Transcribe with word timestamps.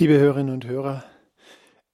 Liebe 0.00 0.16
Hörerinnen 0.16 0.54
und 0.54 0.64
Hörer, 0.64 1.02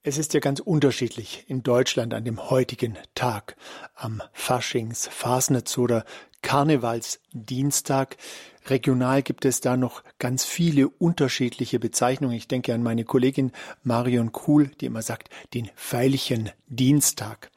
es 0.03 0.19
ist 0.19 0.35
ja 0.35 0.39
ganz 0.39 0.59
unterschiedlich 0.59 1.43
in 1.47 1.63
Deutschland 1.63 2.13
an 2.13 2.23
dem 2.23 2.51
heutigen 2.51 2.99
Tag, 3.15 3.55
am 3.95 4.21
Faschings-, 4.31 5.09
Fasnitz- 5.09 5.79
oder 5.79 6.05
Karnevalsdienstag. 6.43 8.17
Regional 8.67 9.23
gibt 9.23 9.43
es 9.43 9.59
da 9.59 9.75
noch 9.75 10.03
ganz 10.19 10.45
viele 10.45 10.87
unterschiedliche 10.87 11.79
Bezeichnungen. 11.79 12.35
Ich 12.35 12.47
denke 12.47 12.75
an 12.75 12.83
meine 12.83 13.05
Kollegin 13.05 13.51
Marion 13.81 14.31
Kuhl, 14.31 14.67
die 14.79 14.85
immer 14.85 15.01
sagt, 15.01 15.31
den 15.55 15.71
feierlichen 15.73 16.51
Dienstag. 16.67 17.49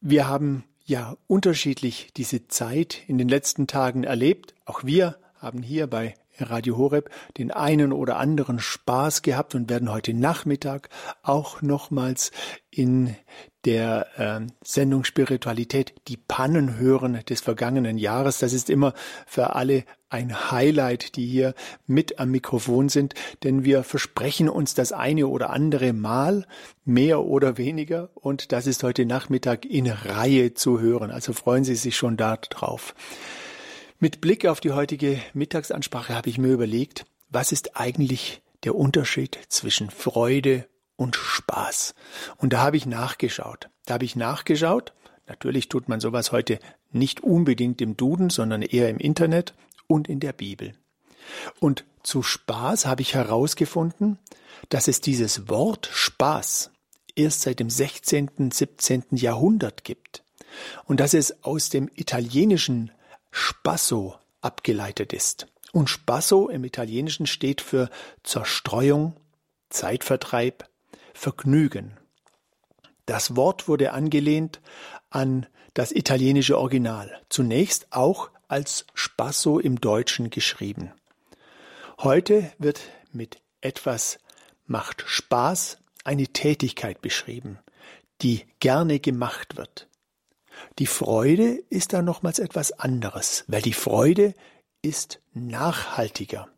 Wir 0.00 0.26
haben 0.26 0.64
ja 0.84 1.16
unterschiedlich 1.28 2.10
diese 2.16 2.48
Zeit 2.48 3.02
in 3.06 3.18
den 3.18 3.28
letzten 3.28 3.68
Tagen 3.68 4.02
erlebt. 4.02 4.56
Auch 4.64 4.82
wir 4.82 5.16
haben 5.38 5.62
hier 5.62 5.86
bei 5.86 6.16
Radio 6.38 6.76
Horeb 6.76 7.10
den 7.38 7.50
einen 7.50 7.92
oder 7.92 8.18
anderen 8.18 8.58
Spaß 8.58 9.22
gehabt 9.22 9.54
und 9.54 9.70
werden 9.70 9.90
heute 9.90 10.14
Nachmittag 10.14 10.88
auch 11.22 11.62
nochmals 11.62 12.30
in 12.70 13.16
der 13.64 14.06
äh, 14.16 14.46
Sendung 14.62 15.04
Spiritualität 15.04 15.94
die 16.08 16.16
Pannen 16.16 16.78
hören 16.78 17.20
des 17.28 17.40
vergangenen 17.40 17.98
Jahres. 17.98 18.38
Das 18.38 18.52
ist 18.52 18.70
immer 18.70 18.94
für 19.26 19.54
alle 19.54 19.84
ein 20.08 20.50
Highlight, 20.52 21.16
die 21.16 21.26
hier 21.26 21.54
mit 21.86 22.20
am 22.20 22.30
Mikrofon 22.30 22.88
sind, 22.88 23.14
denn 23.42 23.64
wir 23.64 23.82
versprechen 23.82 24.48
uns 24.48 24.74
das 24.74 24.92
eine 24.92 25.26
oder 25.26 25.50
andere 25.50 25.92
Mal, 25.92 26.46
mehr 26.84 27.24
oder 27.24 27.58
weniger, 27.58 28.10
und 28.14 28.52
das 28.52 28.68
ist 28.68 28.84
heute 28.84 29.04
Nachmittag 29.04 29.64
in 29.64 29.88
Reihe 29.88 30.54
zu 30.54 30.80
hören. 30.80 31.10
Also 31.10 31.32
freuen 31.32 31.64
Sie 31.64 31.74
sich 31.74 31.96
schon 31.96 32.16
darauf. 32.16 32.94
Mit 33.98 34.20
Blick 34.20 34.44
auf 34.44 34.60
die 34.60 34.72
heutige 34.72 35.22
Mittagsansprache 35.32 36.14
habe 36.14 36.28
ich 36.28 36.36
mir 36.36 36.52
überlegt, 36.52 37.06
was 37.30 37.50
ist 37.50 37.78
eigentlich 37.78 38.42
der 38.62 38.74
Unterschied 38.74 39.38
zwischen 39.48 39.88
Freude 39.88 40.68
und 40.96 41.16
Spaß? 41.16 41.94
Und 42.36 42.52
da 42.52 42.60
habe 42.60 42.76
ich 42.76 42.84
nachgeschaut. 42.84 43.70
Da 43.86 43.94
habe 43.94 44.04
ich 44.04 44.14
nachgeschaut. 44.14 44.92
Natürlich 45.26 45.70
tut 45.70 45.88
man 45.88 46.00
sowas 46.00 46.30
heute 46.30 46.58
nicht 46.92 47.22
unbedingt 47.22 47.80
im 47.80 47.96
Duden, 47.96 48.28
sondern 48.28 48.60
eher 48.60 48.90
im 48.90 48.98
Internet 48.98 49.54
und 49.86 50.08
in 50.08 50.20
der 50.20 50.34
Bibel. 50.34 50.74
Und 51.58 51.86
zu 52.02 52.22
Spaß 52.22 52.84
habe 52.84 53.00
ich 53.00 53.14
herausgefunden, 53.14 54.18
dass 54.68 54.88
es 54.88 55.00
dieses 55.00 55.48
Wort 55.48 55.88
Spaß 55.90 56.70
erst 57.14 57.40
seit 57.40 57.60
dem 57.60 57.70
16., 57.70 58.50
17. 58.52 59.04
Jahrhundert 59.12 59.84
gibt 59.84 60.22
und 60.84 61.00
dass 61.00 61.14
es 61.14 61.42
aus 61.44 61.70
dem 61.70 61.90
Italienischen 61.94 62.90
Spasso 63.30 64.16
abgeleitet 64.40 65.12
ist. 65.12 65.46
Und 65.72 65.90
Spasso 65.90 66.48
im 66.48 66.64
Italienischen 66.64 67.26
steht 67.26 67.60
für 67.60 67.90
Zerstreuung, 68.22 69.14
Zeitvertreib, 69.68 70.68
Vergnügen. 71.12 71.96
Das 73.04 73.36
Wort 73.36 73.68
wurde 73.68 73.92
angelehnt 73.92 74.60
an 75.10 75.46
das 75.74 75.92
italienische 75.92 76.58
Original, 76.58 77.20
zunächst 77.28 77.88
auch 77.90 78.30
als 78.48 78.86
Spasso 78.94 79.58
im 79.58 79.80
Deutschen 79.80 80.30
geschrieben. 80.30 80.92
Heute 81.98 82.52
wird 82.58 82.80
mit 83.12 83.38
etwas 83.60 84.18
macht 84.66 85.04
Spaß 85.06 85.78
eine 86.04 86.28
Tätigkeit 86.28 87.00
beschrieben, 87.00 87.58
die 88.22 88.44
gerne 88.60 89.00
gemacht 89.00 89.56
wird. 89.56 89.88
Die 90.78 90.86
Freude 90.86 91.62
ist 91.70 91.92
da 91.92 92.02
nochmals 92.02 92.38
etwas 92.38 92.72
anderes, 92.72 93.44
weil 93.46 93.62
die 93.62 93.72
Freude 93.72 94.34
ist 94.82 95.20
nachhaltiger. 95.32 96.48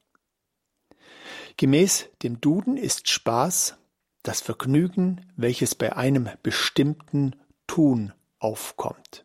Gemäß 1.57 2.09
dem 2.23 2.41
Duden 2.41 2.77
ist 2.77 3.09
Spaß 3.09 3.77
das 4.23 4.41
Vergnügen, 4.41 5.27
welches 5.37 5.75
bei 5.75 5.97
einem 5.97 6.29
bestimmten 6.43 7.35
Tun 7.67 8.13
aufkommt. 8.39 9.25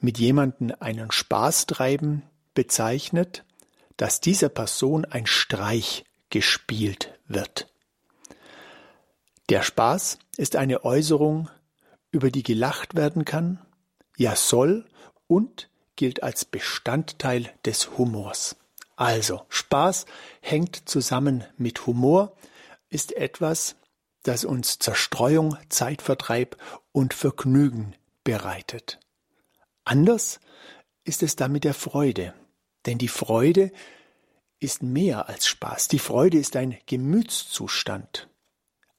Mit 0.00 0.18
jemanden 0.18 0.72
einen 0.72 1.10
Spaß 1.10 1.66
treiben 1.66 2.22
bezeichnet, 2.54 3.44
dass 3.96 4.20
dieser 4.20 4.48
Person 4.48 5.04
ein 5.04 5.26
Streich 5.26 6.04
gespielt 6.30 7.18
wird. 7.28 7.68
Der 9.50 9.62
Spaß 9.62 10.18
ist 10.36 10.56
eine 10.56 10.84
Äußerung 10.84 11.50
über 12.10 12.30
die 12.30 12.42
gelacht 12.42 12.94
werden 12.94 13.24
kann, 13.24 13.64
ja 14.16 14.36
soll 14.36 14.86
und 15.26 15.70
gilt 15.96 16.22
als 16.22 16.44
Bestandteil 16.44 17.52
des 17.64 17.96
Humors. 17.98 18.56
Also, 18.96 19.42
Spaß 19.48 20.06
hängt 20.40 20.88
zusammen 20.88 21.44
mit 21.56 21.86
Humor, 21.86 22.36
ist 22.88 23.12
etwas, 23.16 23.76
das 24.22 24.44
uns 24.44 24.78
Zerstreuung, 24.78 25.56
Zeitvertreib 25.68 26.56
und 26.92 27.14
Vergnügen 27.14 27.94
bereitet. 28.24 28.98
Anders 29.84 30.40
ist 31.04 31.22
es 31.22 31.36
dann 31.36 31.52
mit 31.52 31.64
der 31.64 31.74
Freude, 31.74 32.34
denn 32.86 32.98
die 32.98 33.08
Freude 33.08 33.72
ist 34.58 34.82
mehr 34.82 35.28
als 35.28 35.46
Spaß. 35.46 35.88
Die 35.88 35.98
Freude 35.98 36.38
ist 36.38 36.56
ein 36.56 36.76
Gemütszustand, 36.86 38.28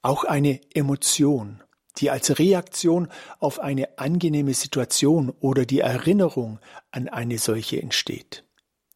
auch 0.02 0.24
eine 0.24 0.60
Emotion 0.74 1.64
die 1.98 2.10
als 2.10 2.40
Reaktion 2.40 3.10
auf 3.40 3.60
eine 3.60 3.98
angenehme 4.00 4.54
Situation 4.54 5.34
oder 5.40 5.66
die 5.66 5.80
Erinnerung 5.80 6.60
an 6.92 7.10
eine 7.10 7.38
solche 7.38 7.82
entsteht. 7.82 8.44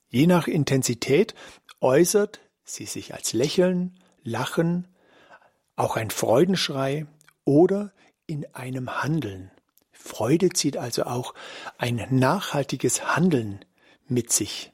Je 0.10 0.28
nach 0.28 0.48
Intensität 0.48 1.36
äußert 1.82 2.40
sie 2.64 2.86
sich 2.86 3.14
als 3.14 3.34
Lächeln, 3.34 4.00
Lachen, 4.24 4.88
auch 5.76 5.98
ein 5.98 6.10
Freudenschrei 6.10 7.06
oder 7.44 7.92
in 8.28 8.46
einem 8.54 9.04
Handeln. 9.04 9.52
Freude 9.92 10.50
zieht 10.50 10.78
also 10.78 11.04
auch 11.04 11.34
ein 11.78 12.08
nachhaltiges 12.10 13.16
Handeln 13.16 13.64
mit 14.08 14.32
sich. 14.32 14.72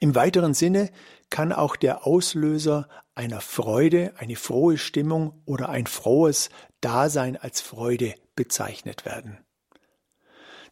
Im 0.00 0.14
weiteren 0.14 0.54
Sinne 0.54 0.90
kann 1.30 1.52
auch 1.52 1.76
der 1.76 2.06
Auslöser 2.06 2.88
einer 3.18 3.40
Freude, 3.40 4.12
eine 4.16 4.36
frohe 4.36 4.78
Stimmung 4.78 5.42
oder 5.44 5.70
ein 5.70 5.88
frohes 5.88 6.50
Dasein 6.80 7.36
als 7.36 7.60
Freude 7.60 8.14
bezeichnet 8.36 9.04
werden. 9.04 9.38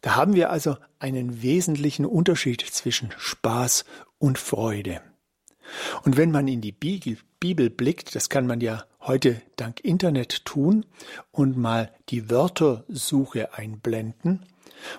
Da 0.00 0.14
haben 0.14 0.34
wir 0.34 0.50
also 0.50 0.76
einen 1.00 1.42
wesentlichen 1.42 2.06
Unterschied 2.06 2.60
zwischen 2.60 3.12
Spaß 3.18 3.84
und 4.18 4.38
Freude. 4.38 5.02
Und 6.04 6.16
wenn 6.16 6.30
man 6.30 6.46
in 6.46 6.60
die 6.60 6.70
Bibel 6.70 7.68
blickt, 7.68 8.14
das 8.14 8.28
kann 8.28 8.46
man 8.46 8.60
ja 8.60 8.84
heute 9.00 9.42
dank 9.56 9.80
Internet 9.80 10.44
tun 10.44 10.86
und 11.32 11.56
mal 11.56 11.92
die 12.10 12.30
Wörtersuche 12.30 13.54
einblenden. 13.54 14.46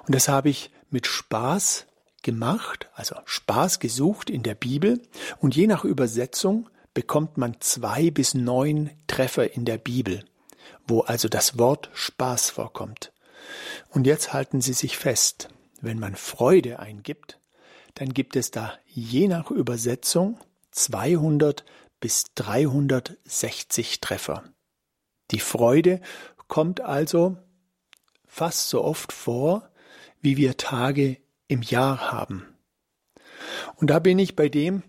Und 0.05 0.15
das 0.15 0.27
habe 0.27 0.49
ich 0.49 0.69
mit 0.89 1.07
Spaß 1.07 1.87
gemacht, 2.23 2.89
also 2.93 3.15
Spaß 3.23 3.79
gesucht 3.79 4.29
in 4.29 4.43
der 4.43 4.55
Bibel. 4.55 5.01
Und 5.39 5.55
je 5.55 5.67
nach 5.67 5.85
Übersetzung 5.85 6.69
bekommt 6.97 7.37
man 7.37 7.57
zwei 7.59 8.09
bis 8.09 8.33
neun 8.33 8.89
Treffer 9.05 9.53
in 9.53 9.65
der 9.65 9.77
Bibel, 9.77 10.25
wo 10.87 11.01
also 11.01 11.27
das 11.27 11.59
Wort 11.59 11.91
Spaß 11.93 12.49
vorkommt. 12.49 13.13
Und 13.91 14.07
jetzt 14.07 14.33
halten 14.33 14.61
Sie 14.61 14.73
sich 14.73 14.97
fest, 14.97 15.49
wenn 15.79 15.99
man 15.99 16.15
Freude 16.15 16.79
eingibt, 16.79 17.39
dann 17.93 18.15
gibt 18.15 18.35
es 18.35 18.49
da 18.49 18.73
je 18.87 19.27
nach 19.27 19.51
Übersetzung 19.51 20.39
200 20.71 21.65
bis 21.99 22.33
360 22.33 24.01
Treffer. 24.01 24.45
Die 25.29 25.39
Freude 25.39 26.01
kommt 26.47 26.81
also 26.81 27.37
fast 28.25 28.69
so 28.69 28.83
oft 28.83 29.13
vor, 29.13 29.69
wie 30.19 30.35
wir 30.35 30.57
Tage 30.57 31.17
im 31.47 31.61
Jahr 31.61 32.11
haben. 32.11 32.43
Und 33.75 33.91
da 33.91 33.99
bin 33.99 34.17
ich 34.17 34.35
bei 34.35 34.49
dem, 34.49 34.81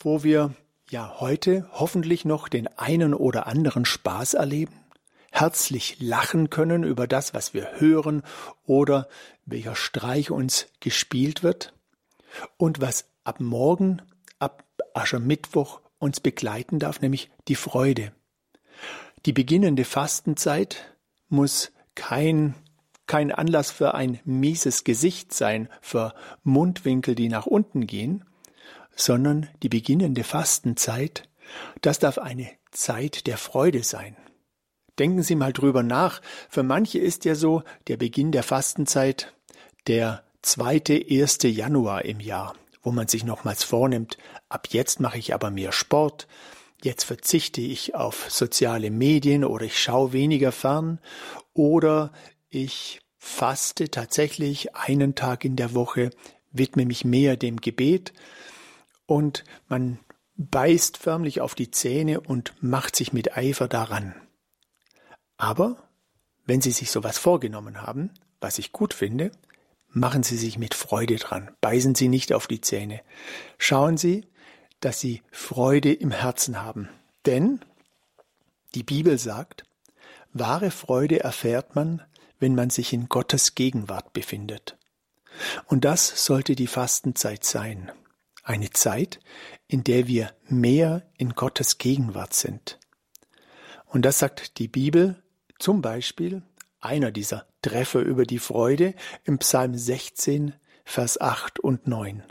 wo 0.00 0.22
wir 0.22 0.54
ja 0.94 1.16
heute 1.18 1.68
hoffentlich 1.72 2.24
noch 2.24 2.48
den 2.48 2.68
einen 2.78 3.14
oder 3.14 3.48
anderen 3.48 3.84
Spaß 3.84 4.34
erleben, 4.34 4.74
herzlich 5.32 5.96
lachen 5.98 6.50
können 6.50 6.84
über 6.84 7.08
das, 7.08 7.34
was 7.34 7.52
wir 7.52 7.80
hören 7.80 8.22
oder 8.64 9.08
welcher 9.44 9.74
Streich 9.74 10.30
uns 10.30 10.68
gespielt 10.78 11.42
wird 11.42 11.74
und 12.58 12.80
was 12.80 13.06
ab 13.24 13.40
morgen, 13.40 14.02
ab 14.38 14.62
Aschermittwoch 14.94 15.80
uns 15.98 16.20
begleiten 16.20 16.78
darf, 16.78 17.00
nämlich 17.00 17.28
die 17.48 17.56
Freude. 17.56 18.12
Die 19.26 19.32
beginnende 19.32 19.84
Fastenzeit 19.84 20.94
muss 21.28 21.72
kein 21.96 22.54
kein 23.06 23.32
Anlass 23.32 23.72
für 23.72 23.94
ein 23.94 24.20
mieses 24.24 24.84
Gesicht 24.84 25.34
sein, 25.34 25.68
für 25.82 26.14
Mundwinkel, 26.44 27.16
die 27.16 27.28
nach 27.28 27.46
unten 27.46 27.88
gehen, 27.88 28.24
sondern 28.96 29.48
die 29.62 29.68
beginnende 29.68 30.24
Fastenzeit, 30.24 31.28
das 31.80 31.98
darf 31.98 32.18
eine 32.18 32.48
Zeit 32.70 33.26
der 33.26 33.38
Freude 33.38 33.82
sein. 33.82 34.16
Denken 34.98 35.22
Sie 35.22 35.34
mal 35.34 35.52
drüber 35.52 35.82
nach. 35.82 36.20
Für 36.48 36.62
manche 36.62 36.98
ist 36.98 37.24
ja 37.24 37.34
so 37.34 37.62
der 37.88 37.96
Beginn 37.96 38.32
der 38.32 38.42
Fastenzeit 38.42 39.34
der 39.86 40.24
zweite, 40.42 40.94
erste 40.94 41.48
Januar 41.48 42.04
im 42.04 42.20
Jahr, 42.20 42.54
wo 42.82 42.92
man 42.92 43.08
sich 43.08 43.24
nochmals 43.24 43.64
vornimmt, 43.64 44.18
ab 44.48 44.68
jetzt 44.70 45.00
mache 45.00 45.18
ich 45.18 45.34
aber 45.34 45.50
mehr 45.50 45.72
Sport, 45.72 46.28
jetzt 46.82 47.04
verzichte 47.04 47.60
ich 47.60 47.94
auf 47.94 48.30
soziale 48.30 48.90
Medien 48.90 49.44
oder 49.44 49.64
ich 49.64 49.80
schaue 49.80 50.12
weniger 50.12 50.52
fern 50.52 51.00
oder 51.54 52.12
ich 52.50 53.00
faste 53.18 53.90
tatsächlich 53.90 54.76
einen 54.76 55.14
Tag 55.14 55.44
in 55.44 55.56
der 55.56 55.74
Woche, 55.74 56.10
widme 56.52 56.84
mich 56.84 57.04
mehr 57.04 57.36
dem 57.36 57.60
Gebet 57.60 58.12
und 59.06 59.44
man 59.68 59.98
beißt 60.36 60.96
förmlich 60.96 61.40
auf 61.40 61.54
die 61.54 61.70
Zähne 61.70 62.20
und 62.20 62.54
macht 62.60 62.96
sich 62.96 63.12
mit 63.12 63.36
Eifer 63.36 63.68
daran. 63.68 64.14
Aber 65.36 65.88
wenn 66.46 66.60
Sie 66.60 66.72
sich 66.72 66.90
sowas 66.90 67.18
vorgenommen 67.18 67.82
haben, 67.82 68.10
was 68.40 68.58
ich 68.58 68.72
gut 68.72 68.94
finde, 68.94 69.30
machen 69.88 70.22
Sie 70.22 70.36
sich 70.36 70.58
mit 70.58 70.74
Freude 70.74 71.16
dran, 71.16 71.50
beißen 71.60 71.94
Sie 71.94 72.08
nicht 72.08 72.32
auf 72.32 72.46
die 72.46 72.60
Zähne. 72.60 73.00
Schauen 73.58 73.96
Sie, 73.96 74.26
dass 74.80 75.00
Sie 75.00 75.22
Freude 75.30 75.92
im 75.92 76.10
Herzen 76.10 76.62
haben. 76.62 76.88
Denn 77.26 77.60
die 78.74 78.82
Bibel 78.82 79.18
sagt, 79.18 79.64
wahre 80.32 80.70
Freude 80.70 81.20
erfährt 81.20 81.74
man, 81.74 82.02
wenn 82.40 82.54
man 82.54 82.70
sich 82.70 82.92
in 82.92 83.08
Gottes 83.08 83.54
Gegenwart 83.54 84.12
befindet. 84.12 84.76
Und 85.66 85.84
das 85.84 86.24
sollte 86.26 86.54
die 86.54 86.66
Fastenzeit 86.66 87.44
sein. 87.44 87.90
Eine 88.44 88.70
Zeit, 88.70 89.20
in 89.66 89.82
der 89.84 90.06
wir 90.06 90.32
mehr 90.46 91.02
in 91.16 91.30
Gottes 91.30 91.78
Gegenwart 91.78 92.34
sind. 92.34 92.78
Und 93.86 94.02
das 94.02 94.18
sagt 94.18 94.58
die 94.58 94.68
Bibel 94.68 95.22
zum 95.58 95.82
Beispiel 95.82 96.42
einer 96.80 97.10
dieser 97.10 97.46
Treffer 97.62 98.00
über 98.00 98.24
die 98.24 98.38
Freude 98.38 98.94
im 99.24 99.38
Psalm 99.38 99.74
16, 99.74 100.54
Vers 100.84 101.18
8 101.18 101.58
und 101.58 101.86
9. 101.86 102.22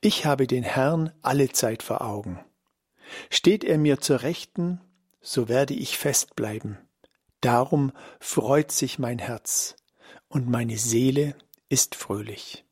Ich 0.00 0.26
habe 0.26 0.48
den 0.48 0.64
Herrn 0.64 1.12
alle 1.22 1.50
Zeit 1.50 1.84
vor 1.84 2.00
Augen. 2.00 2.44
Steht 3.30 3.62
er 3.62 3.78
mir 3.78 4.00
zur 4.00 4.22
Rechten, 4.22 4.80
so 5.20 5.48
werde 5.48 5.74
ich 5.74 5.96
festbleiben. 5.96 6.78
Darum 7.40 7.92
freut 8.18 8.72
sich 8.72 8.98
mein 8.98 9.20
Herz 9.20 9.76
und 10.28 10.48
meine 10.48 10.78
Seele 10.78 11.36
ist 11.68 11.94
fröhlich. 11.94 12.65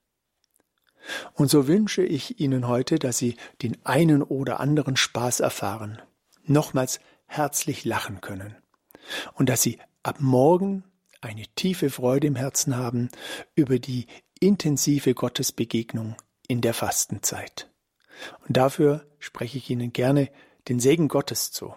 Und 1.34 1.50
so 1.50 1.66
wünsche 1.66 2.02
ich 2.02 2.40
Ihnen 2.40 2.66
heute, 2.66 2.98
dass 2.98 3.18
Sie 3.18 3.36
den 3.62 3.76
einen 3.84 4.22
oder 4.22 4.60
anderen 4.60 4.96
Spaß 4.96 5.40
erfahren, 5.40 6.00
nochmals 6.44 7.00
herzlich 7.26 7.84
lachen 7.84 8.20
können 8.20 8.56
und 9.34 9.48
dass 9.48 9.62
Sie 9.62 9.78
ab 10.02 10.16
morgen 10.20 10.84
eine 11.20 11.44
tiefe 11.56 11.90
Freude 11.90 12.26
im 12.26 12.36
Herzen 12.36 12.76
haben 12.76 13.08
über 13.54 13.78
die 13.78 14.06
intensive 14.40 15.14
Gottesbegegnung 15.14 16.16
in 16.48 16.60
der 16.60 16.74
Fastenzeit. 16.74 17.70
Und 18.46 18.56
dafür 18.56 19.06
spreche 19.18 19.58
ich 19.58 19.70
Ihnen 19.70 19.92
gerne 19.92 20.30
den 20.68 20.80
Segen 20.80 21.08
Gottes 21.08 21.50
zu. 21.50 21.74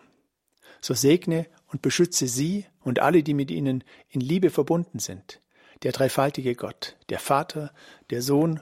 So 0.81 0.93
segne 0.93 1.47
und 1.67 1.81
beschütze 1.81 2.27
Sie 2.27 2.65
und 2.81 2.99
alle, 2.99 3.23
die 3.23 3.33
mit 3.33 3.51
Ihnen 3.51 3.83
in 4.09 4.21
Liebe 4.21 4.49
verbunden 4.49 4.99
sind, 4.99 5.41
der 5.83 5.91
dreifaltige 5.91 6.55
Gott, 6.55 6.97
der 7.09 7.19
Vater, 7.19 7.73
der 8.09 8.21
Sohn 8.21 8.61